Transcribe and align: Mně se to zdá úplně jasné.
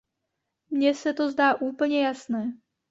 Mně 0.69 0.95
se 0.95 1.13
to 1.13 1.29
zdá 1.31 1.61
úplně 1.61 2.05
jasné. 2.05 2.53